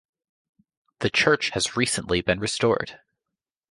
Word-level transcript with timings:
The 1.01 1.11
church 1.11 1.51
has 1.51 1.77
recently 1.77 2.21
been 2.21 2.39
restored. 2.39 2.99